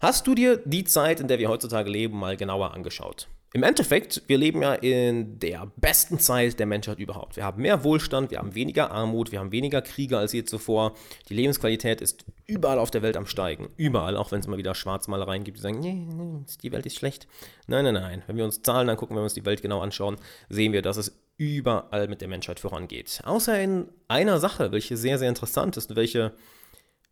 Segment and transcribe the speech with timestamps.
[0.00, 3.26] Hast du dir die Zeit, in der wir heutzutage leben, mal genauer angeschaut?
[3.52, 7.34] Im Endeffekt, wir leben ja in der besten Zeit der Menschheit überhaupt.
[7.34, 10.94] Wir haben mehr Wohlstand, wir haben weniger Armut, wir haben weniger Kriege als je zuvor.
[11.28, 13.70] Die Lebensqualität ist überall auf der Welt am Steigen.
[13.76, 16.94] Überall, auch wenn es immer wieder Schwarzmalereien gibt, die sagen, nee, nee, die Welt ist
[16.94, 17.26] schlecht.
[17.66, 18.22] Nein, nein, nein.
[18.28, 20.16] Wenn wir uns Zahlen angucken, wenn wir uns die Welt genau anschauen,
[20.48, 23.20] sehen wir, dass es überall mit der Menschheit vorangeht.
[23.24, 26.34] Außer in einer Sache, welche sehr, sehr interessant ist und welche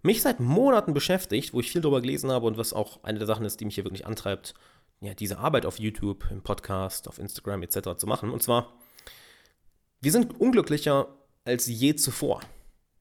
[0.07, 3.27] mich seit Monaten beschäftigt, wo ich viel darüber gelesen habe und was auch eine der
[3.27, 4.55] Sachen ist, die mich hier wirklich antreibt,
[5.01, 7.97] ja, diese Arbeit auf YouTube, im Podcast, auf Instagram etc.
[7.98, 8.30] zu machen.
[8.30, 8.73] Und zwar,
[10.00, 11.09] wir sind unglücklicher
[11.45, 12.41] als je zuvor.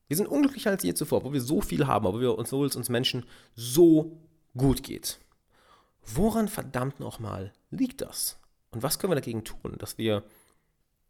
[0.07, 2.67] Wir sind unglücklicher als je zuvor, wo wir so viel haben, obwohl wir uns, obwohl
[2.67, 4.19] es uns Menschen so
[4.57, 5.19] gut geht.
[6.05, 8.39] Woran verdammt nochmal liegt das?
[8.71, 10.23] Und was können wir dagegen tun, dass wir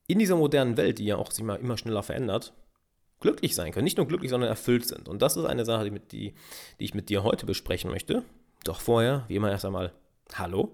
[0.07, 2.53] in dieser modernen Welt, die ja auch sich mal immer schneller verändert,
[3.25, 3.85] glücklich sein können.
[3.85, 5.09] Nicht nur glücklich, sondern erfüllt sind.
[5.09, 6.33] Und das ist eine Sache, die, die,
[6.79, 8.21] die ich mit dir heute besprechen möchte.
[8.63, 9.93] Doch vorher, wie immer, erst einmal
[10.35, 10.71] Hallo.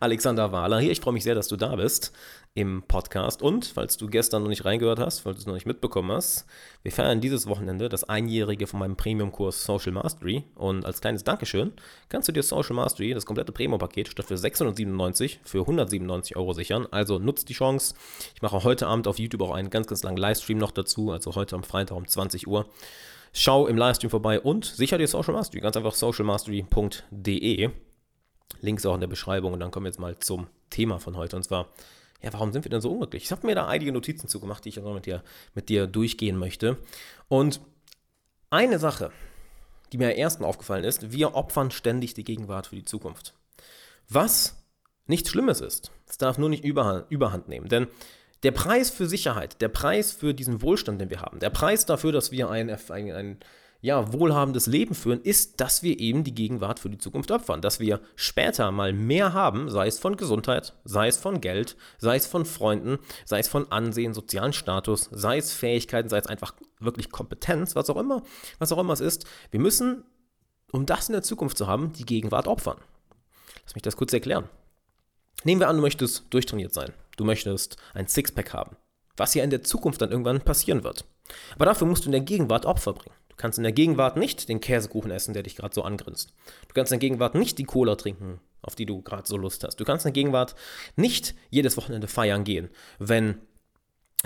[0.00, 0.92] Alexander Wahler hier.
[0.92, 2.12] Ich freue mich sehr, dass du da bist
[2.54, 3.42] im Podcast.
[3.42, 6.46] Und falls du gestern noch nicht reingehört hast, falls du es noch nicht mitbekommen hast,
[6.82, 10.44] wir feiern dieses Wochenende das Einjährige von meinem Premium-Kurs Social Mastery.
[10.54, 11.72] Und als kleines Dankeschön
[12.08, 16.86] kannst du dir Social Mastery, das komplette Premium-Paket, statt für 697 für 197 Euro sichern.
[16.90, 17.96] Also nutzt die Chance.
[18.36, 21.34] Ich mache heute Abend auf YouTube auch einen ganz, ganz langen Livestream noch dazu, also
[21.34, 22.66] heute am Freitag um 20 Uhr.
[23.32, 25.60] Schau im Livestream vorbei und sicher dir Social Mastery.
[25.60, 27.70] Ganz einfach socialmastery.de.
[28.60, 29.52] Links auch in der Beschreibung.
[29.52, 31.36] Und dann kommen wir jetzt mal zum Thema von heute.
[31.36, 31.68] Und zwar,
[32.22, 33.24] ja, warum sind wir denn so unglücklich?
[33.24, 35.22] Ich habe mir da einige Notizen zugemacht, die ich auch mit dir,
[35.54, 36.78] mit dir durchgehen möchte.
[37.28, 37.60] Und
[38.50, 39.10] eine Sache,
[39.92, 43.34] die mir am ersten aufgefallen ist, wir opfern ständig die Gegenwart für die Zukunft.
[44.08, 44.64] Was
[45.06, 45.90] nichts Schlimmes ist.
[46.08, 47.68] Es darf nur nicht Überhand, Überhand nehmen.
[47.68, 47.88] Denn
[48.42, 52.12] der Preis für Sicherheit, der Preis für diesen Wohlstand, den wir haben, der Preis dafür,
[52.12, 53.40] dass wir ein, ein, ein
[53.84, 57.60] ja, wohlhabendes Leben führen, ist, dass wir eben die Gegenwart für die Zukunft opfern.
[57.60, 62.16] Dass wir später mal mehr haben, sei es von Gesundheit, sei es von Geld, sei
[62.16, 66.54] es von Freunden, sei es von Ansehen, sozialen Status, sei es Fähigkeiten, sei es einfach
[66.80, 68.22] wirklich Kompetenz, was auch immer,
[68.58, 69.26] was auch immer es ist.
[69.50, 70.02] Wir müssen,
[70.72, 72.78] um das in der Zukunft zu haben, die Gegenwart opfern.
[73.64, 74.48] Lass mich das kurz erklären.
[75.42, 76.94] Nehmen wir an, du möchtest durchtrainiert sein.
[77.18, 78.78] Du möchtest ein Sixpack haben.
[79.18, 81.04] Was ja in der Zukunft dann irgendwann passieren wird.
[81.54, 83.14] Aber dafür musst du in der Gegenwart Opfer bringen.
[83.36, 86.32] Du kannst in der Gegenwart nicht den Käsekuchen essen, der dich gerade so angrinst.
[86.68, 89.64] Du kannst in der Gegenwart nicht die Cola trinken, auf die du gerade so Lust
[89.64, 89.76] hast.
[89.76, 90.54] Du kannst in der Gegenwart
[90.96, 93.38] nicht jedes Wochenende feiern gehen, wenn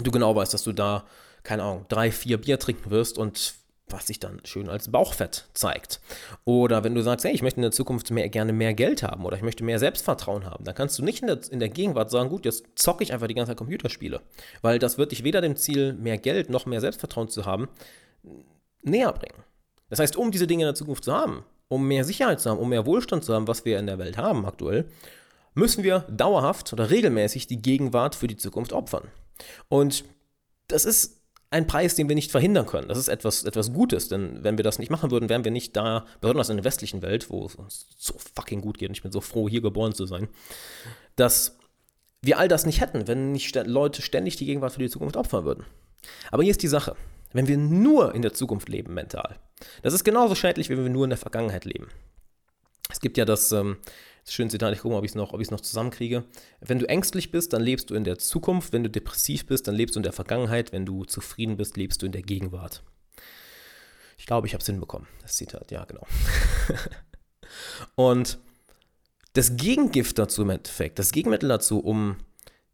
[0.03, 1.07] du genau weißt, dass du da,
[1.43, 3.55] keine Ahnung, drei, vier Bier trinken wirst und
[3.91, 6.01] was sich dann schön als Bauchfett zeigt.
[6.45, 9.25] Oder wenn du sagst, hey, ich möchte in der Zukunft mehr, gerne mehr Geld haben
[9.25, 12.11] oder ich möchte mehr Selbstvertrauen haben, dann kannst du nicht in der, in der Gegenwart
[12.11, 14.21] sagen, gut, jetzt zocke ich einfach die ganze Zeit Computerspiele.
[14.61, 17.69] Weil das wird dich weder dem Ziel, mehr Geld noch mehr Selbstvertrauen zu haben,
[18.83, 19.45] näher bringen.
[19.91, 22.59] Das heißt, um diese Dinge in der Zukunft zu haben, um mehr Sicherheit zu haben,
[22.59, 24.87] um mehr Wohlstand zu haben, was wir in der Welt haben aktuell,
[25.55, 29.09] müssen wir dauerhaft oder regelmäßig die Gegenwart für die Zukunft opfern.
[29.69, 30.05] Und
[30.69, 31.19] das ist
[31.51, 32.89] ein Preis, den wir nicht verhindern können.
[32.89, 35.75] Das ist etwas, etwas Gutes, denn wenn wir das nicht machen würden, wären wir nicht
[35.77, 39.03] da, besonders in der westlichen Welt, wo es uns so fucking gut geht und ich
[39.03, 40.29] bin so froh, hier geboren zu sein,
[41.17, 41.57] dass
[42.21, 45.45] wir all das nicht hätten, wenn nicht Leute ständig die Gegenwart für die Zukunft opfern
[45.45, 45.65] würden.
[46.31, 46.97] Aber hier ist die Sache
[47.33, 49.39] wenn wir nur in der Zukunft leben mental.
[49.83, 51.89] Das ist genauso schädlich, wie wenn wir nur in der Vergangenheit leben.
[52.91, 53.77] Es gibt ja das, ähm,
[54.25, 56.25] das schöne Zitat, ich gucke mal, ob ich es noch, noch zusammenkriege.
[56.61, 58.73] Wenn du ängstlich bist, dann lebst du in der Zukunft.
[58.73, 60.73] Wenn du depressiv bist, dann lebst du in der Vergangenheit.
[60.73, 62.83] Wenn du zufrieden bist, lebst du in der Gegenwart.
[64.17, 66.07] Ich glaube, ich habe es hinbekommen, das Zitat, ja, genau.
[67.95, 68.39] Und
[69.35, 72.17] das Gegengift dazu im Endeffekt, das Gegenmittel dazu, um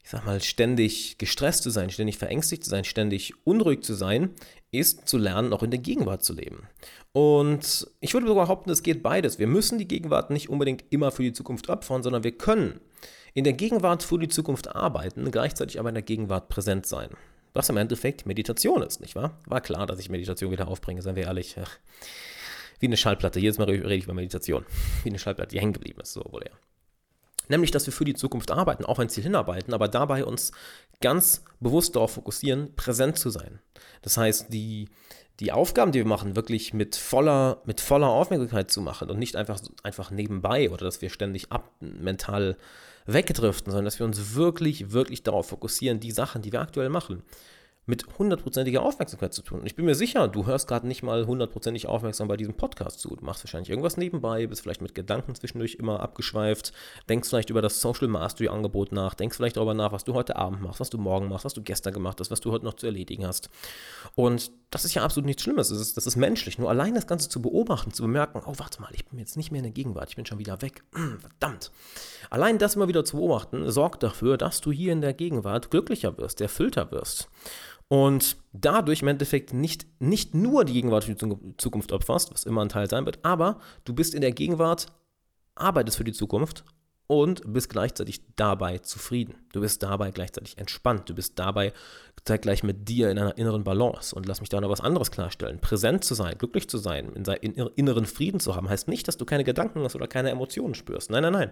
[0.05, 4.31] ich sag mal, ständig gestresst zu sein, ständig verängstigt zu sein, ständig unruhig zu sein,
[4.71, 6.69] ist zu lernen, auch in der Gegenwart zu leben.
[7.13, 9.39] Und ich würde sogar behaupten, es geht beides.
[9.39, 12.81] Wir müssen die Gegenwart nicht unbedingt immer für die Zukunft opfern, sondern wir können
[13.33, 17.09] in der Gegenwart für die Zukunft arbeiten, gleichzeitig aber in der Gegenwart präsent sein.
[17.55, 19.39] Was im Endeffekt Meditation ist, nicht wahr?
[19.47, 21.57] War klar, dass ich Meditation wieder aufbringe, seien wir ehrlich.
[22.79, 23.41] Wie eine Schallplatte.
[23.41, 24.67] Jedes Mal rede ich über Meditation.
[25.03, 26.59] Wie eine Schallplatte, die hängen geblieben ist, so wohl eher.
[27.49, 30.53] Nämlich, dass wir für die Zukunft arbeiten, auf ein Ziel hinarbeiten, aber dabei uns
[31.01, 33.61] ganz bewusst darauf fokussieren, präsent zu sein.
[34.03, 34.89] Das heißt, die,
[35.41, 39.37] die Aufgaben, die wir machen, wirklich mit voller, mit voller Aufmerksamkeit zu machen und nicht
[39.37, 42.57] einfach, einfach nebenbei oder dass wir ständig ab, mental
[43.07, 47.23] weggedriften, sondern dass wir uns wirklich, wirklich darauf fokussieren, die Sachen, die wir aktuell machen,
[47.87, 49.61] mit hundertprozentiger Aufmerksamkeit zu tun.
[49.61, 53.01] Und ich bin mir sicher, du hörst gerade nicht mal hundertprozentig aufmerksam bei diesem Podcast
[53.01, 53.15] zu.
[53.15, 56.73] Du machst wahrscheinlich irgendwas nebenbei, bist vielleicht mit Gedanken zwischendurch immer abgeschweift,
[57.09, 60.37] denkst vielleicht über das Social Mastery Angebot nach, denkst vielleicht darüber nach, was du heute
[60.37, 62.75] Abend machst, was du morgen machst, was du gestern gemacht hast, was du heute noch
[62.75, 63.51] zu erledigen hast.
[64.15, 65.69] Und das ist ja absolut nichts Schlimmes.
[65.69, 66.59] Das ist, das ist menschlich.
[66.59, 69.53] Nur allein das Ganze zu beobachten, zu bemerken, oh, warte mal, ich bin jetzt nicht
[69.53, 70.83] mehr in der Gegenwart, ich bin schon wieder weg.
[71.21, 71.71] Verdammt.
[72.31, 76.17] Allein das immer wieder zu beobachten, sorgt dafür, dass du hier in der Gegenwart glücklicher
[76.17, 77.29] wirst, erfüllter wirst
[77.95, 82.61] und dadurch im Endeffekt nicht, nicht nur die Gegenwart für die Zukunft opferst, was immer
[82.63, 84.89] ein Teil sein wird, aber du bist in der Gegenwart,
[85.55, 86.65] arbeitest für die Zukunft
[87.07, 89.37] und bist gleichzeitig dabei zufrieden.
[89.53, 91.09] Du bist dabei gleichzeitig entspannt.
[91.09, 91.73] Du bist dabei
[92.25, 94.13] zeitgleich mit dir in einer inneren Balance.
[94.13, 95.61] Und lass mich da noch was anderes klarstellen.
[95.61, 99.19] Präsent zu sein, glücklich zu sein, in, in inneren Frieden zu haben, heißt nicht, dass
[99.19, 101.11] du keine Gedanken hast oder keine Emotionen spürst.
[101.11, 101.51] Nein, nein, nein.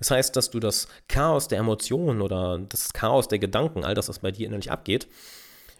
[0.00, 4.08] Es heißt, dass du das Chaos der Emotionen oder das Chaos der Gedanken, all das,
[4.08, 5.06] was bei dir innerlich abgeht,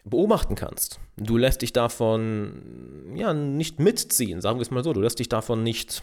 [0.04, 0.98] beobachten kannst.
[1.16, 4.92] Du lässt dich davon ja nicht mitziehen, sagen wir es mal so.
[4.92, 6.02] Du lässt dich davon nicht,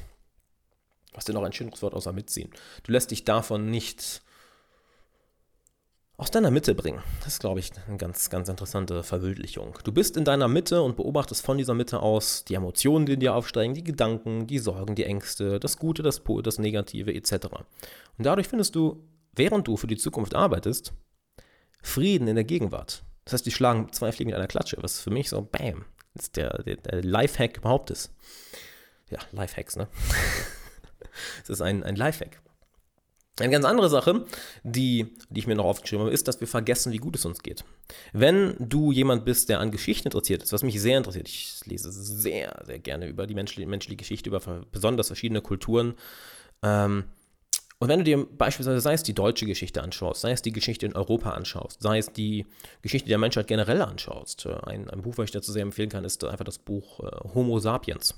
[1.13, 2.51] was denn noch ein schönes Wort außer mitziehen?
[2.83, 4.21] Du lässt dich davon nicht
[6.19, 7.01] aus deiner Mitte bringen.
[7.19, 9.77] Das ist, glaube ich, eine ganz, ganz interessante Verwildlichung.
[9.85, 13.21] Du bist in deiner Mitte und beobachtest von dieser Mitte aus die Emotionen, die in
[13.21, 17.47] dir aufsteigen, die Gedanken, die Sorgen, die Ängste, das Gute, das, das Negative etc.
[18.17, 19.01] Und dadurch findest du,
[19.33, 20.93] während du für die Zukunft arbeitest,
[21.81, 23.03] Frieden in der Gegenwart.
[23.29, 25.85] Das heißt, die schlagen zwei Fliegen mit einer Klatsche, was für mich so, bam,
[26.15, 28.11] ist der, der, der Lifehack überhaupt ist.
[29.11, 29.87] Ja, Lifehacks, ne?
[31.43, 32.41] Es ist ein, ein Lifehack.
[33.39, 34.25] Eine ganz andere Sache,
[34.63, 37.43] die, die ich mir noch aufgeschrieben habe, ist, dass wir vergessen, wie gut es uns
[37.43, 37.63] geht.
[38.13, 41.91] Wenn du jemand bist, der an Geschichten interessiert ist, was mich sehr interessiert, ich lese
[41.91, 44.39] sehr, sehr gerne über die menschliche, menschliche Geschichte, über
[44.71, 45.93] besonders verschiedene Kulturen,
[46.63, 47.03] ähm,
[47.79, 50.85] und wenn du dir beispielsweise, sei es die deutsche Geschichte anschaust, sei es die Geschichte
[50.85, 52.45] in Europa anschaust, sei es die
[52.81, 56.03] Geschichte der Menschheit generell anschaust, äh, ein, ein Buch, was ich dazu sehr empfehlen kann,
[56.03, 58.15] ist einfach das Buch äh, Homo Sapiens.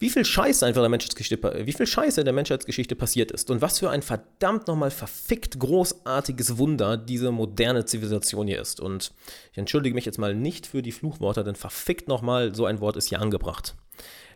[0.00, 3.62] Wie viel Scheiße einfach der Menschheitsgeschichte, wie viel Scheiße in der Menschheitsgeschichte passiert ist und
[3.62, 8.80] was für ein verdammt nochmal verfickt großartiges Wunder diese moderne Zivilisation hier ist.
[8.80, 9.12] Und
[9.52, 12.96] ich entschuldige mich jetzt mal nicht für die Fluchworte, denn verfickt nochmal, so ein Wort
[12.96, 13.76] ist hier angebracht.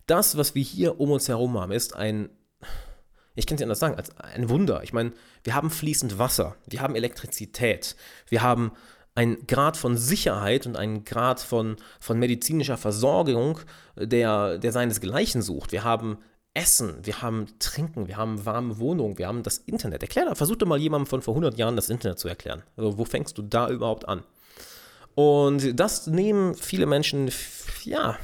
[0.07, 2.29] Das, was wir hier um uns herum haben, ist ein
[3.37, 4.83] ich kann es nicht anders sagen, als ein Wunder.
[4.83, 5.13] Ich meine,
[5.45, 7.95] wir haben fließend Wasser, wir haben Elektrizität,
[8.29, 8.73] wir haben
[9.15, 13.61] einen Grad von Sicherheit und einen Grad von, von medizinischer Versorgung,
[13.97, 15.73] der, der seinesgleichen sucht.
[15.73, 16.19] Wir haben
[16.53, 20.03] Essen, wir haben Trinken, wir haben warme Wohnungen, wir haben das Internet.
[20.03, 22.63] Erklär, versuch doch mal jemandem von vor 100 Jahren das Internet zu erklären.
[22.77, 24.23] Also wo fängst du da überhaupt an?
[25.15, 27.31] Und das nehmen viele Menschen,
[27.85, 28.19] ja,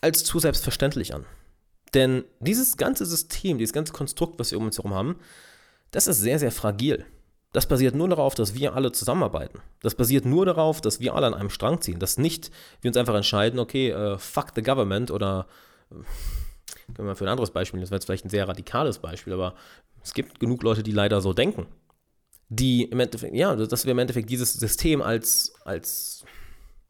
[0.00, 1.24] als zu selbstverständlich an.
[1.94, 5.16] Denn dieses ganze System, dieses ganze Konstrukt, was wir um uns herum haben,
[5.90, 7.04] das ist sehr, sehr fragil.
[7.52, 9.60] Das basiert nur darauf, dass wir alle zusammenarbeiten.
[9.82, 11.98] Das basiert nur darauf, dass wir alle an einem Strang ziehen.
[11.98, 15.48] Dass nicht wir uns einfach entscheiden, okay, uh, fuck the government oder
[15.90, 16.04] uh,
[16.94, 19.54] können wir für ein anderes Beispiel, das wäre jetzt vielleicht ein sehr radikales Beispiel, aber
[20.02, 21.66] es gibt genug Leute, die leider so denken.
[22.48, 26.24] Die im Endeffekt, ja, dass wir im Endeffekt dieses System als, als,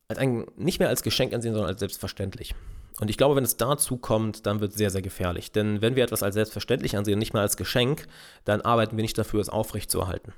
[0.09, 2.55] als ein, nicht mehr als Geschenk ansehen, sondern als selbstverständlich.
[3.01, 5.53] Und ich glaube, wenn es dazu kommt, dann wird es sehr, sehr gefährlich.
[5.53, 8.07] Denn wenn wir etwas als selbstverständlich ansehen, nicht mehr als Geschenk,
[8.45, 10.35] dann arbeiten wir nicht dafür, es aufrechtzuerhalten.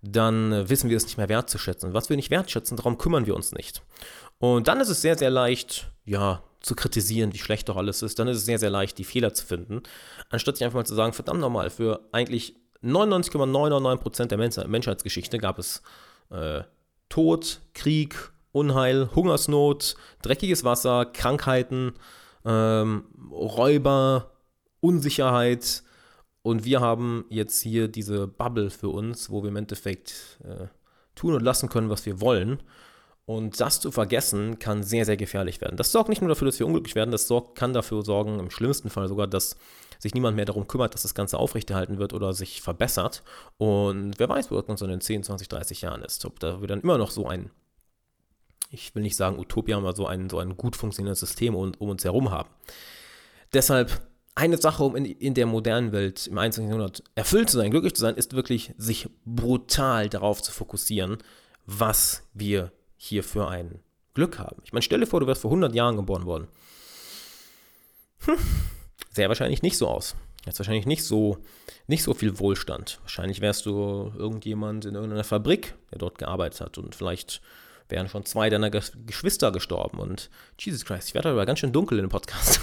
[0.00, 1.92] Dann äh, wissen wir es nicht mehr wertzuschätzen.
[1.92, 3.82] Was wir nicht wertschätzen, darum kümmern wir uns nicht.
[4.38, 8.18] Und dann ist es sehr, sehr leicht, ja, zu kritisieren, wie schlecht doch alles ist.
[8.18, 9.82] Dann ist es sehr, sehr leicht, die Fehler zu finden.
[10.30, 15.82] Anstatt sich einfach mal zu sagen, verdammt nochmal, für eigentlich 99,999% der Menschheitsgeschichte gab es
[16.30, 16.62] äh,
[17.10, 21.92] Tod, Krieg, Unheil, Hungersnot, dreckiges Wasser, Krankheiten,
[22.44, 24.32] ähm, Räuber,
[24.80, 25.82] Unsicherheit.
[26.42, 30.68] Und wir haben jetzt hier diese Bubble für uns, wo wir im Endeffekt äh,
[31.14, 32.62] tun und lassen können, was wir wollen.
[33.26, 35.76] Und das zu vergessen, kann sehr, sehr gefährlich werden.
[35.76, 38.50] Das sorgt nicht nur dafür, dass wir unglücklich werden, das sorgt, kann dafür sorgen, im
[38.50, 39.56] schlimmsten Fall sogar, dass
[39.98, 43.22] sich niemand mehr darum kümmert, dass das Ganze aufrechterhalten wird oder sich verbessert.
[43.58, 46.24] Und wer weiß, wo das in den 10, 20, 30 Jahren ist.
[46.24, 47.50] Ob da wir dann immer noch so ein
[48.70, 51.90] ich will nicht sagen Utopia, aber so ein, so ein gut funktionierendes System um, um
[51.90, 52.48] uns herum haben.
[53.52, 54.02] Deshalb
[54.34, 56.68] eine Sache, um in, in, der modernen Welt im 21.
[56.68, 61.18] Jahrhundert erfüllt zu sein, glücklich zu sein, ist wirklich, sich brutal darauf zu fokussieren,
[61.64, 63.80] was wir hier für ein
[64.14, 64.60] Glück haben.
[64.64, 66.48] Ich meine, stell dir vor, du wärst vor 100 Jahren geboren worden.
[68.26, 68.38] Hm,
[69.10, 70.16] sehr wahrscheinlich nicht so aus.
[70.44, 71.38] Jetzt wahrscheinlich nicht so,
[71.86, 72.98] nicht so viel Wohlstand.
[73.02, 77.40] Wahrscheinlich wärst du irgendjemand in irgendeiner Fabrik, der dort gearbeitet hat und vielleicht
[77.88, 79.98] wären schon zwei deiner Geschwister gestorben.
[79.98, 82.60] Und Jesus Christ, ich werde aber ganz schön dunkel in dem Podcast.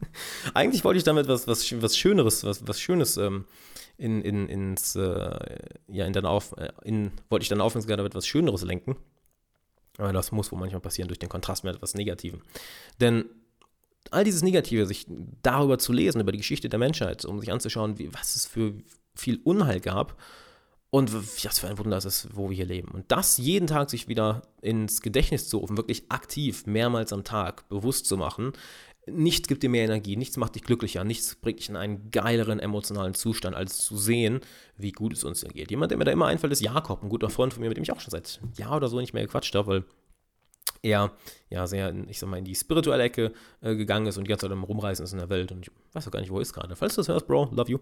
[0.54, 3.46] Eigentlich wollte ich damit was, was, was Schöneres, was, was Schönes ähm,
[3.96, 5.38] in, in, ins, äh,
[5.88, 8.96] ja, in deine Auf, äh, in, wollte ich deine Aufmerksamkeit damit was Schöneres lenken.
[9.98, 12.40] Aber das muss wohl manchmal passieren durch den Kontrast mit etwas Negativem.
[13.00, 13.26] Denn
[14.10, 15.06] all dieses Negative, sich
[15.42, 18.74] darüber zu lesen, über die Geschichte der Menschheit, um sich anzuschauen, wie, was es für
[19.14, 20.16] viel Unheil gab
[20.90, 22.88] und was für ein Wunder es ist, wo wir hier leben.
[22.88, 27.68] Und das jeden Tag sich wieder ins Gedächtnis zu rufen, wirklich aktiv, mehrmals am Tag
[27.68, 28.52] bewusst zu machen,
[29.06, 32.58] nichts gibt dir mehr Energie, nichts macht dich glücklicher, nichts bringt dich in einen geileren
[32.58, 34.40] emotionalen Zustand, als zu sehen,
[34.76, 35.70] wie gut es uns hier geht.
[35.70, 37.84] Jemand, der mir da immer einfällt, ist Jakob, ein guter Freund von mir, mit dem
[37.84, 39.84] ich auch schon seit Jahr oder so nicht mehr gequatscht habe, weil
[40.82, 41.12] er
[41.50, 44.46] ja sehr, ich sag mal, in die spirituelle Ecke äh, gegangen ist und die ganze
[44.46, 46.42] Zeit am Rumreisen ist in der Welt und ich weiß auch gar nicht, wo er
[46.42, 46.74] ist gerade.
[46.74, 47.78] Falls du das hörst, Bro, love you.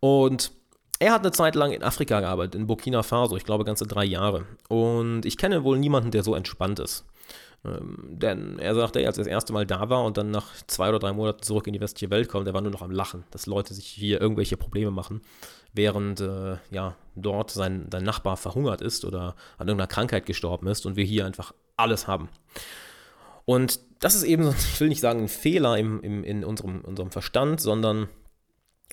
[0.00, 0.52] Und
[0.98, 4.04] er hat eine Zeit lang in Afrika gearbeitet, in Burkina Faso, ich glaube ganze drei
[4.04, 4.46] Jahre.
[4.68, 7.04] Und ich kenne wohl niemanden, der so entspannt ist.
[7.64, 10.88] Ähm, denn er sagte, als er das erste Mal da war und dann nach zwei
[10.90, 13.24] oder drei Monaten zurück in die westliche Welt kommt, er war nur noch am Lachen,
[13.30, 15.22] dass Leute sich hier irgendwelche Probleme machen,
[15.72, 20.84] während äh, ja, dort sein, sein Nachbar verhungert ist oder an irgendeiner Krankheit gestorben ist
[20.84, 22.28] und wir hier einfach alles haben.
[23.46, 27.10] Und das ist eben, ich will nicht sagen, ein Fehler im, im, in unserem, unserem
[27.10, 28.08] Verstand, sondern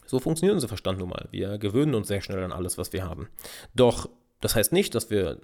[0.05, 1.27] so funktioniert unser Verstand nun mal.
[1.31, 3.29] Wir gewöhnen uns sehr schnell an alles, was wir haben.
[3.75, 4.09] Doch
[4.41, 5.39] das heißt nicht, dass wir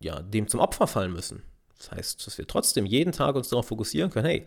[0.00, 1.42] ja, dem zum Opfer fallen müssen.
[1.78, 4.46] Das heißt, dass wir trotzdem jeden Tag uns darauf fokussieren können, hey,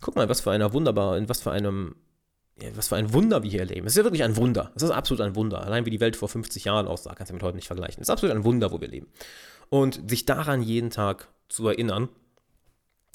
[0.00, 1.96] guck mal, was für einer wunderbar, in was für einem,
[2.60, 3.86] ja, was für ein Wunder wir hier erleben.
[3.86, 4.72] Es ist ja wirklich ein Wunder.
[4.74, 5.62] Es ist absolut ein Wunder.
[5.62, 8.02] Allein wie die Welt vor 50 Jahren aussah, kannst du mit heute nicht vergleichen.
[8.02, 9.08] Es ist absolut ein Wunder, wo wir leben.
[9.68, 12.08] Und sich daran jeden Tag zu erinnern.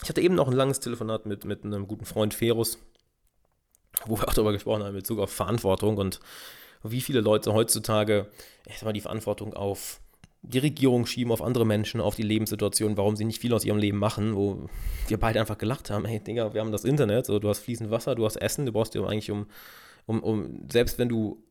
[0.03, 2.79] Ich hatte eben noch ein langes Telefonat mit, mit einem guten Freund Ferus,
[4.05, 6.19] wo wir auch darüber gesprochen haben, in Bezug auf Verantwortung und
[6.83, 8.27] wie viele Leute heutzutage,
[8.67, 9.99] ich sag mal, die Verantwortung auf
[10.43, 13.77] die Regierung schieben auf andere Menschen, auf die Lebenssituation, warum sie nicht viel aus ihrem
[13.77, 14.69] Leben machen, wo
[15.07, 17.91] wir beide einfach gelacht haben, hey Digga, wir haben das Internet, so, du hast fließend
[17.91, 19.45] Wasser, du hast Essen, du brauchst dir eigentlich um,
[20.07, 21.43] um, um, selbst wenn du,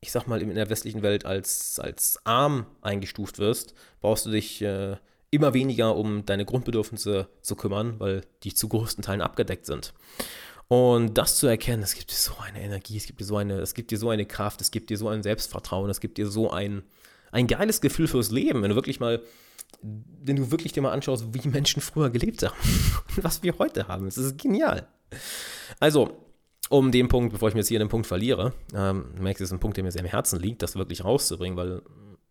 [0.00, 4.62] ich sag mal, in der westlichen Welt als, als arm eingestuft wirst, brauchst du dich
[4.62, 4.96] äh,
[5.30, 9.92] immer weniger um deine Grundbedürfnisse zu kümmern, weil die zu größten Teilen abgedeckt sind.
[10.68, 13.60] Und das zu erkennen, es gibt dir so eine Energie, es gibt dir so eine,
[13.60, 16.26] es gibt dir so eine Kraft, es gibt dir so ein Selbstvertrauen, es gibt dir
[16.26, 16.82] so ein,
[17.30, 19.22] ein geiles Gefühl fürs Leben, wenn du wirklich mal,
[19.82, 22.56] wenn du wirklich dir mal anschaust, wie Menschen früher gelebt haben
[23.16, 24.08] und was wir heute haben.
[24.08, 24.88] Es ist genial.
[25.78, 26.16] Also,
[26.68, 29.50] um den Punkt, bevor ich mir jetzt hier den Punkt verliere, ähm, merkst du, es
[29.50, 31.82] ist ein Punkt, der mir sehr am Herzen liegt, das wirklich rauszubringen, weil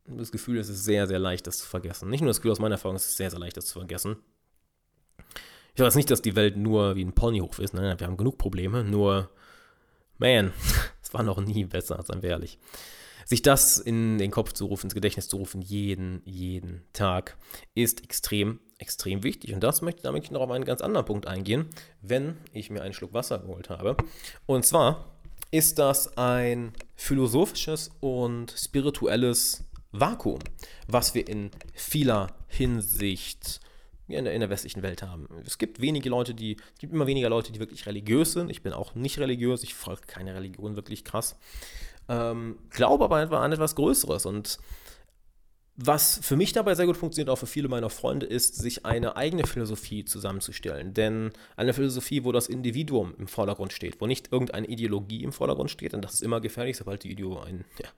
[0.08, 2.10] das Gefühl ist, es ist sehr, sehr leicht, das zu vergessen.
[2.10, 4.18] Nicht nur das Gefühl aus meiner Erfahrung, es ist sehr, sehr leicht, das zu vergessen.
[5.76, 8.38] Ich weiß nicht, dass die Welt nur wie ein Ponyhof ist, nein, wir haben genug
[8.38, 9.30] Probleme, nur,
[10.18, 10.54] man,
[11.02, 12.58] es war noch nie besser, seien wir ehrlich
[13.26, 17.38] sich das in den Kopf zu rufen, ins Gedächtnis zu rufen, jeden, jeden Tag,
[17.74, 19.54] ist extrem, extrem wichtig.
[19.54, 21.68] Und das möchte ich damit noch auf einen ganz anderen Punkt eingehen,
[22.02, 23.98] wenn ich mir einen Schluck Wasser geholt habe.
[24.46, 25.12] Und zwar
[25.52, 30.40] ist das ein philosophisches und spirituelles Vakuum,
[30.88, 33.60] was wir in vieler Hinsicht
[34.08, 35.28] in der, in der, westlichen Welt haben.
[35.46, 38.50] Es gibt wenige Leute, die, es gibt immer weniger Leute, die wirklich religiös sind.
[38.50, 41.38] Ich bin auch nicht religiös, ich folge keine Religion wirklich krass.
[42.08, 44.26] Ähm, glaube aber an etwas Größeres.
[44.26, 44.60] Und
[45.78, 49.18] was für mich dabei sehr gut funktioniert, auch für viele meiner Freunde, ist, sich eine
[49.18, 50.94] eigene Philosophie zusammenzustellen.
[50.94, 55.72] Denn eine Philosophie, wo das Individuum im Vordergrund steht, wo nicht irgendeine Ideologie im Vordergrund
[55.72, 57.90] steht, und das ist immer gefährlich, sobald die Ideo ein, ja,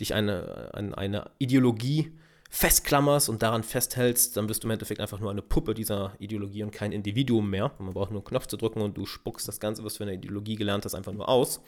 [0.00, 2.12] dich eine, eine, eine Ideologie
[2.52, 6.64] festklammerst und daran festhältst, dann bist du im Endeffekt einfach nur eine Puppe dieser Ideologie
[6.64, 7.70] und kein Individuum mehr.
[7.78, 10.08] man braucht nur einen Knopf zu drücken und du spuckst das Ganze, was du in
[10.08, 11.60] der Ideologie gelernt hast, einfach nur aus.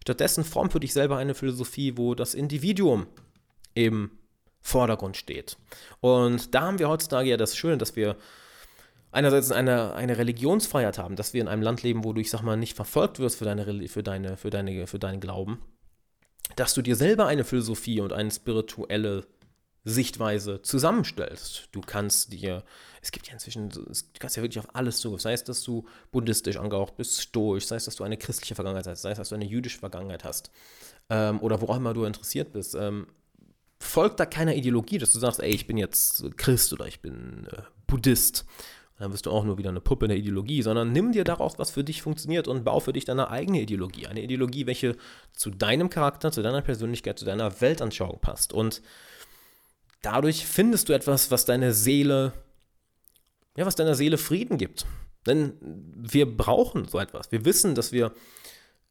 [0.00, 3.06] Stattdessen form für dich selber eine Philosophie, wo das Individuum
[3.74, 4.10] im
[4.62, 5.58] Vordergrund steht.
[6.00, 8.16] Und da haben wir heutzutage ja das Schöne, dass wir
[9.10, 12.40] einerseits eine, eine Religionsfreiheit haben, dass wir in einem Land leben, wo du, ich sag
[12.40, 15.58] mal, nicht verfolgt wirst für deine, für deine, für deine, für deinen Glauben,
[16.56, 19.26] dass du dir selber eine Philosophie und eine spirituelle
[19.84, 21.68] Sichtweise zusammenstellst.
[21.72, 22.62] Du kannst dir,
[23.00, 23.82] es gibt ja inzwischen, du
[24.18, 25.22] kannst ja wirklich auf alles zugreifen.
[25.22, 28.86] Sei es, dass du buddhistisch angehaucht bist, stoisch, sei es, dass du eine christliche Vergangenheit
[28.86, 30.50] hast, sei es, dass du eine jüdische Vergangenheit hast
[31.10, 32.76] ähm, oder wo auch immer du interessiert bist.
[32.76, 33.06] Ähm,
[33.80, 37.48] folgt da keiner Ideologie, dass du sagst, ey, ich bin jetzt Christ oder ich bin
[37.50, 38.46] äh, Buddhist.
[38.98, 41.58] dann wirst du auch nur wieder eine Puppe in der Ideologie, sondern nimm dir daraus,
[41.58, 44.06] was für dich funktioniert und bau für dich deine eigene Ideologie.
[44.06, 44.96] Eine Ideologie, welche
[45.32, 48.52] zu deinem Charakter, zu deiner Persönlichkeit, zu deiner Weltanschauung passt.
[48.52, 48.80] Und
[50.02, 52.32] dadurch findest du etwas, was deine Seele,
[53.56, 54.86] ja, was deiner Seele Frieden gibt.
[55.26, 55.54] Denn
[55.96, 57.30] wir brauchen so etwas.
[57.30, 58.12] Wir wissen, dass wir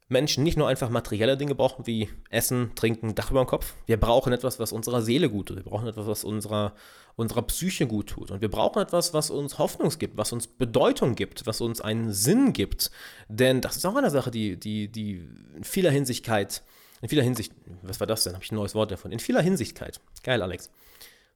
[0.08, 3.74] Menschen nicht nur einfach materielle Dinge brauchen, wie Essen, Trinken, Dach über dem Kopf.
[3.86, 5.56] Wir brauchen etwas, was unserer Seele gut tut.
[5.56, 6.74] Wir brauchen etwas, was unserer,
[7.16, 8.30] unserer Psyche gut tut.
[8.30, 12.12] Und wir brauchen etwas, was uns Hoffnung gibt, was uns Bedeutung gibt, was uns einen
[12.12, 12.90] Sinn gibt.
[13.28, 15.26] Denn das ist auch eine Sache, die, die, die
[15.56, 16.62] in vieler Hinsichtkeit,
[17.00, 17.52] in vieler Hinsicht,
[17.82, 18.34] was war das denn?
[18.34, 19.12] Habe ich ein neues Wort davon?
[19.12, 20.00] In vieler Hinsichtkeit.
[20.22, 20.70] Geil, Alex.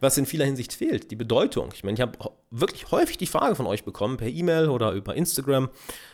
[0.00, 1.70] was in vieler Hinsicht fehlt, die Bedeutung.
[1.74, 2.16] Ich meine, ich habe
[2.50, 5.70] wirklich häufig die Frage von euch bekommen, per E-Mail oder über Instagram,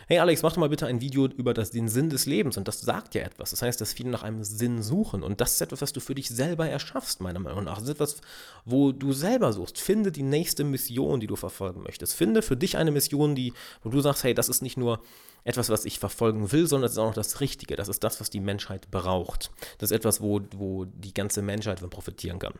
[0.07, 2.57] hey Alex, mach doch mal bitte ein Video über das, den Sinn des Lebens.
[2.57, 3.51] Und das sagt ja etwas.
[3.51, 5.23] Das heißt, dass viele nach einem Sinn suchen.
[5.23, 7.75] Und das ist etwas, was du für dich selber erschaffst, meiner Meinung nach.
[7.75, 8.21] Das ist etwas,
[8.65, 9.79] wo du selber suchst.
[9.79, 12.15] Finde die nächste Mission, die du verfolgen möchtest.
[12.15, 15.01] Finde für dich eine Mission, die, wo du sagst, hey, das ist nicht nur
[15.45, 17.77] etwas, was ich verfolgen will, sondern es ist auch noch das Richtige.
[17.77, 19.51] Das ist das, was die Menschheit braucht.
[19.79, 22.55] Das ist etwas, wo, wo die ganze Menschheit von profitieren kann.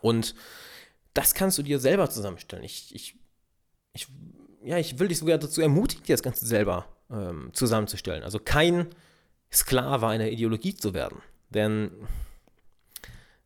[0.00, 0.34] Und
[1.14, 2.64] das kannst du dir selber zusammenstellen.
[2.64, 3.16] Ich, ich,
[3.92, 4.08] ich,
[4.64, 8.22] ja, ich will dich sogar dazu ermutigen, dir das Ganze selber ähm, zusammenzustellen.
[8.22, 8.88] Also kein
[9.52, 11.22] Sklave einer Ideologie zu werden.
[11.50, 11.90] Denn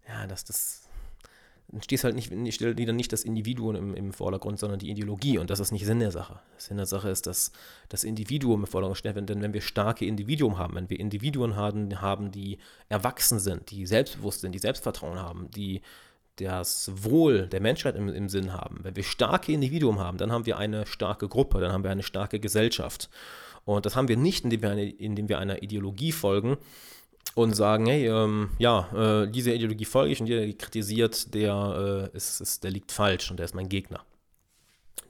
[0.08, 0.80] ja, das, das
[1.68, 5.38] dann stehst halt nicht, steht wieder nicht das Individuum im, im, Vordergrund, sondern die Ideologie.
[5.38, 6.40] Und das ist nicht Sinn der Sache.
[6.56, 7.52] Sinn der Sache ist, dass
[7.88, 9.16] das Individuum im Vordergrund steht.
[9.16, 13.86] Denn wenn wir starke Individuen haben, wenn wir Individuen haben, haben, die erwachsen sind, die
[13.86, 15.80] selbstbewusst sind, die Selbstvertrauen haben, die
[16.40, 20.46] das Wohl der Menschheit im, im Sinn haben, wenn wir starke Individuen haben, dann haben
[20.46, 23.10] wir eine starke Gruppe, dann haben wir eine starke Gesellschaft.
[23.64, 26.56] Und das haben wir nicht, indem wir, eine, indem wir einer Ideologie folgen
[27.34, 32.10] und sagen, hey, ähm, ja, äh, dieser Ideologie folge ich und jeder, der kritisiert, der,
[32.12, 34.00] äh, ist, ist, der liegt falsch und der ist mein Gegner.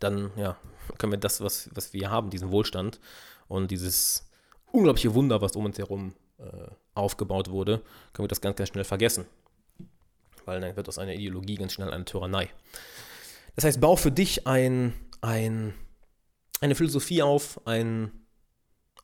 [0.01, 0.57] Dann, ja,
[0.99, 3.01] können wir das, was, was wir haben, diesen Wohlstand
[3.49, 4.29] und dieses
[4.73, 6.45] unglaubliche Wunder, was um uns herum äh,
[6.95, 7.79] aufgebaut wurde,
[8.13, 9.27] können wir das ganz, ganz schnell vergessen
[10.50, 12.50] weil dann wird aus einer Ideologie ganz schnell eine Tyrannei.
[13.54, 15.75] Das heißt, bau für dich ein, ein,
[16.61, 18.11] eine Philosophie auf, ein,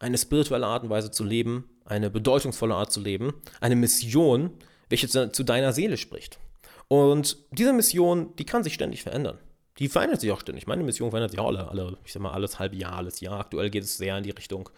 [0.00, 4.50] eine spirituelle Art und Weise zu leben, eine bedeutungsvolle Art zu leben, eine Mission,
[4.88, 6.40] welche zu, zu deiner Seele spricht.
[6.88, 9.38] Und diese Mission, die kann sich ständig verändern.
[9.78, 10.66] Die verändert sich auch ständig.
[10.66, 13.38] Meine Mission verändert sich auch alle, alle ich sag mal, alles halbe Jahr, alles Jahr.
[13.38, 14.68] Aktuell geht es sehr in die Richtung,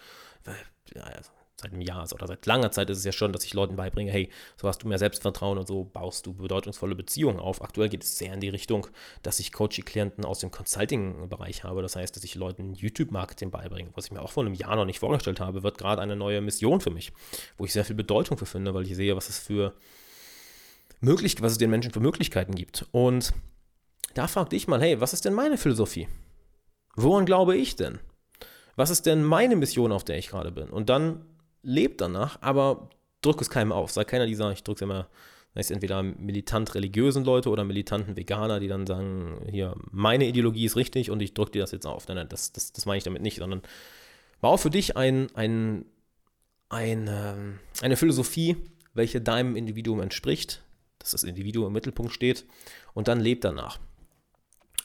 [0.95, 3.53] ja, also seit einem Jahr oder seit langer Zeit ist es ja schon, dass ich
[3.53, 7.63] Leuten beibringe, hey, so hast du mehr Selbstvertrauen und so baust du bedeutungsvolle Beziehungen auf.
[7.63, 8.87] Aktuell geht es sehr in die Richtung,
[9.23, 11.83] dass ich Coaching-Klienten aus dem Consulting-Bereich habe.
[11.83, 14.85] Das heißt, dass ich Leuten YouTube-Marketing beibringe, was ich mir auch vor einem Jahr noch
[14.85, 17.13] nicht vorgestellt habe, wird gerade eine neue Mission für mich,
[17.57, 19.75] wo ich sehr viel Bedeutung für finde, weil ich sehe, was es für
[21.01, 22.87] möglich, was es den Menschen für Möglichkeiten gibt.
[22.93, 23.33] Und
[24.15, 26.09] da fragte ich mal, hey, was ist denn meine Philosophie?
[26.95, 27.99] Woran glaube ich denn?
[28.77, 30.71] Was ist denn meine Mission, auf der ich gerade bin?
[30.71, 31.25] Und dann
[31.63, 32.91] lebt danach, aber
[33.23, 33.91] drück es keinem auf.
[33.91, 35.09] Sei keiner dieser, ich drücke es immer,
[35.55, 40.77] heißt entweder militant religiösen Leute oder militanten Veganer, die dann sagen, hier, meine Ideologie ist
[40.77, 42.07] richtig und ich drücke dir das jetzt auf.
[42.09, 43.63] Nein, nein, das, das, das meine ich damit nicht, sondern
[44.41, 45.85] bau für dich ein, ein,
[46.69, 48.57] ein, ähm, eine Philosophie,
[48.95, 50.63] welche deinem Individuum entspricht,
[50.99, 52.45] dass das Individuum im Mittelpunkt steht
[52.95, 53.79] und dann lebt danach.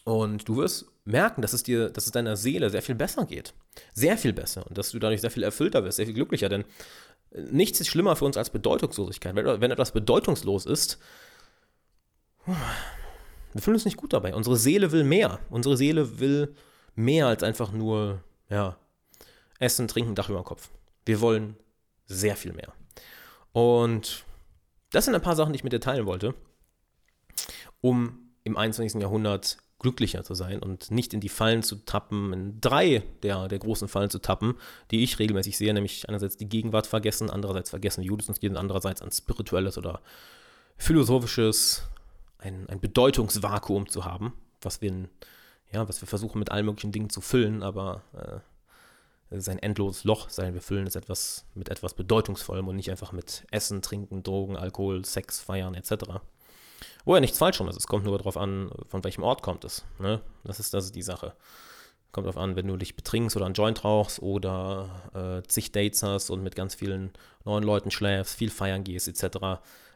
[0.03, 3.53] Und du wirst merken, dass es dir, dass es deiner Seele sehr viel besser geht.
[3.93, 4.65] Sehr viel besser.
[4.67, 6.49] Und dass du dadurch sehr viel erfüllter wirst, sehr viel glücklicher.
[6.49, 6.65] Denn
[7.31, 9.35] äh, nichts ist schlimmer für uns als Bedeutungslosigkeit.
[9.35, 10.99] Wenn, etwas bedeutungslos ist,
[12.45, 14.35] wir fühlen uns nicht gut dabei.
[14.35, 15.39] Unsere Seele will mehr.
[15.49, 16.55] Unsere Seele will
[16.95, 18.77] mehr als einfach nur, ja,
[19.59, 20.69] Essen, Trinken, Dach über dem Kopf.
[21.05, 21.55] Wir wollen
[22.05, 22.73] sehr viel mehr.
[23.53, 24.25] Und
[24.91, 26.33] das sind ein paar Sachen, die ich mit dir teilen wollte,
[27.81, 29.01] um im 21.
[29.01, 33.59] Jahrhundert glücklicher zu sein und nicht in die Fallen zu tappen, in drei der, der
[33.59, 34.55] großen Fallen zu tappen,
[34.89, 39.01] die ich regelmäßig sehe, nämlich einerseits die Gegenwart vergessen, andererseits vergessen Judas und jeden andererseits
[39.03, 40.01] ein spirituelles oder
[40.77, 41.83] philosophisches,
[42.39, 44.91] ein, ein Bedeutungsvakuum zu haben, was wir,
[45.71, 48.39] ja, was wir versuchen mit allen möglichen Dingen zu füllen, aber äh,
[49.29, 52.91] es ist ein endloses Loch, sondern wir füllen es etwas mit etwas Bedeutungsvollem und nicht
[52.91, 56.21] einfach mit Essen, Trinken, Drogen, Alkohol, Sex, Feiern etc.
[57.05, 57.77] Wo ja nichts falsch schon ist.
[57.77, 59.83] Es kommt nur darauf an, von welchem Ort kommt es.
[59.99, 60.21] Ne?
[60.43, 61.33] Das, ist, das die Sache.
[62.11, 66.03] Kommt darauf an, wenn du dich betrinkst oder einen Joint rauchst oder äh, zig Dates
[66.03, 67.11] hast und mit ganz vielen
[67.43, 69.23] neuen Leuten schläfst, viel feiern gehst etc.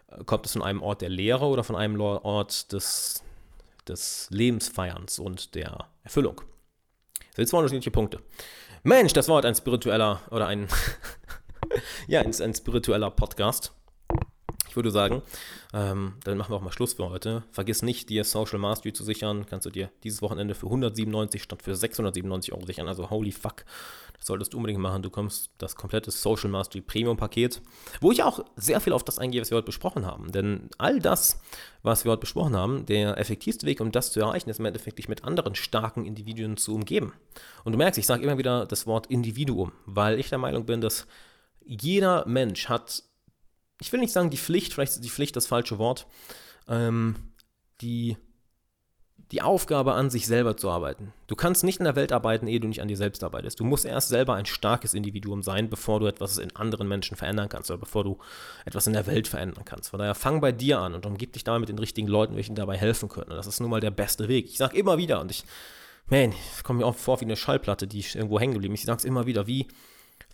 [0.07, 3.23] Äh, kommt es von einem Ort der Lehre oder von einem Ort des,
[3.87, 6.41] des Lebensfeierns und der Erfüllung?
[7.29, 8.19] Das sind zwei unterschiedliche Punkte.
[8.83, 10.67] Mensch, das war heute ein spiritueller oder ein,
[12.07, 13.76] ja, ein, ein spiritueller Podcast
[14.75, 15.21] würde sagen,
[15.73, 17.43] ähm, dann machen wir auch mal Schluss für heute.
[17.51, 19.45] Vergiss nicht, dir Social Mastery zu sichern.
[19.45, 22.87] Kannst du dir dieses Wochenende für 197 statt für 697 Euro sichern.
[22.87, 23.65] Also holy fuck.
[24.17, 25.03] Das solltest du unbedingt machen.
[25.03, 27.61] Du kommst das komplette Social Mastery Premium Paket,
[28.01, 30.31] wo ich auch sehr viel auf das eingehe, was wir heute besprochen haben.
[30.31, 31.39] Denn all das,
[31.83, 34.97] was wir heute besprochen haben, der effektivste Weg, um das zu erreichen, ist im Endeffekt,
[34.97, 37.13] dich mit anderen starken Individuen zu umgeben.
[37.63, 40.81] Und du merkst, ich sage immer wieder das Wort Individuum, weil ich der Meinung bin,
[40.81, 41.05] dass
[41.65, 43.03] jeder Mensch hat
[43.81, 46.07] ich will nicht sagen die Pflicht, vielleicht ist die Pflicht das falsche Wort,
[46.67, 47.15] ähm,
[47.81, 48.17] die
[49.31, 51.11] die Aufgabe an sich selber zu arbeiten.
[51.27, 53.59] Du kannst nicht in der Welt arbeiten, ehe du nicht an dir selbst arbeitest.
[53.59, 57.49] Du musst erst selber ein starkes Individuum sein, bevor du etwas in anderen Menschen verändern
[57.49, 58.19] kannst oder bevor du
[58.65, 59.89] etwas in der Welt verändern kannst.
[59.89, 62.51] Von daher fang bei dir an und umgib dich da mit den richtigen Leuten, welche
[62.51, 63.31] dir dabei helfen können.
[63.31, 64.45] Und das ist nun mal der beste Weg.
[64.45, 65.43] Ich sage immer wieder und ich,
[66.05, 68.81] man, ich komme mir auch vor wie eine Schallplatte, die irgendwo hängen geblieben ist.
[68.81, 69.67] Ich sage es immer wieder, wie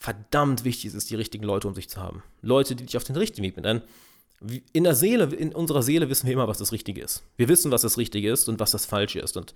[0.04, 2.24] verdammt wichtig es ist, die richtigen Leute um sich zu haben.
[2.42, 3.82] Leute, die dich auf den richtigen Weg bringen
[4.74, 7.24] in der Seele, in unserer Seele wissen wir immer, was das Richtige ist.
[7.38, 9.38] Wir wissen, was das Richtige ist und was das Falsche ist.
[9.38, 9.54] Und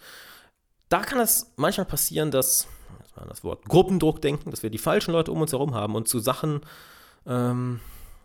[0.88, 2.70] da kann es manchmal passieren, dass,
[3.02, 5.96] das war das Wort, Gruppendruck denken, dass wir die falschen Leute um uns herum haben
[5.96, 6.62] und zu Sachen
[7.26, 7.82] ähm,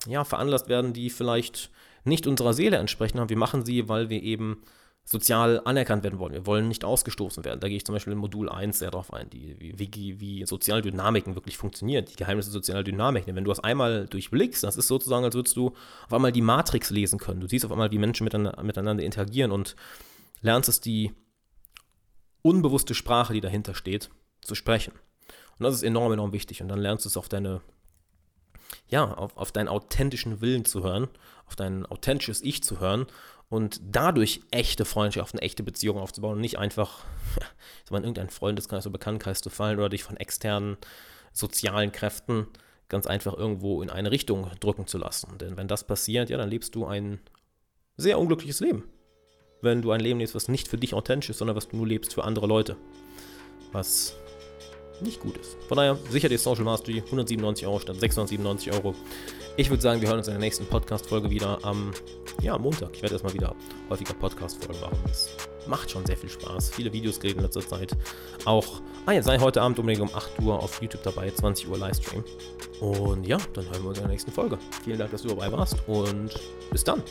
[0.06, 1.70] ja, veranlasst werden, die vielleicht
[2.04, 3.28] nicht unserer Seele entsprechen.
[3.28, 4.62] Wir machen sie, weil wir eben
[5.04, 6.32] sozial anerkannt werden wollen.
[6.32, 7.60] Wir wollen nicht ausgestoßen werden.
[7.60, 10.80] Da gehe ich zum Beispiel in Modul 1 sehr darauf ein, die, wie, wie soziale
[10.80, 13.34] Dynamiken wirklich funktionieren, die Geheimnisse sozialer Dynamiken.
[13.34, 15.74] Wenn du das einmal durchblickst, das ist sozusagen, als würdest du
[16.06, 17.40] auf einmal die Matrix lesen können.
[17.40, 19.74] Du siehst auf einmal, wie Menschen miteinander, miteinander interagieren und
[20.40, 21.12] lernst es, die
[22.42, 24.10] unbewusste Sprache, die dahinter steht,
[24.40, 24.92] zu sprechen.
[25.58, 26.62] Und das ist enorm, enorm wichtig.
[26.62, 27.60] Und dann lernst du es auf deine,
[28.88, 31.08] ja, auf, auf deinen authentischen Willen zu hören,
[31.46, 33.06] auf dein authentisches Ich zu hören
[33.52, 37.04] und dadurch echte Freundschaften, echte Beziehungen aufzubauen und nicht einfach
[37.90, 40.78] in irgendeinen Freundeskreis oder Bekanntenkreis zu fallen oder dich von externen
[41.34, 42.46] sozialen Kräften
[42.88, 45.36] ganz einfach irgendwo in eine Richtung drücken zu lassen.
[45.36, 47.20] Denn wenn das passiert, ja, dann lebst du ein
[47.98, 48.84] sehr unglückliches Leben.
[49.60, 51.86] Wenn du ein Leben lebst, was nicht für dich authentisch ist, sondern was du nur
[51.86, 52.78] lebst für andere Leute.
[53.70, 54.16] Was
[55.02, 55.58] nicht gut ist.
[55.68, 58.94] Von daher, sicher die Social Mastery, 197 Euro statt 697 Euro.
[59.58, 61.92] Ich würde sagen, wir hören uns in der nächsten Podcast-Folge wieder am
[62.40, 62.90] ja, Montag.
[62.94, 63.54] Ich werde erstmal wieder
[63.90, 64.98] häufiger Podcast-Folgen machen.
[65.06, 65.28] Das
[65.66, 66.70] macht schon sehr viel Spaß.
[66.70, 67.96] Viele Videos geredet in letzter Zeit.
[68.44, 71.78] Auch, ah ja, sei heute Abend unbedingt um 8 Uhr auf YouTube dabei, 20 Uhr
[71.78, 72.24] Livestream.
[72.80, 74.58] Und ja, dann hören wir uns in der nächsten Folge.
[74.84, 76.30] Vielen Dank, dass du dabei warst und
[76.70, 77.02] bis dann.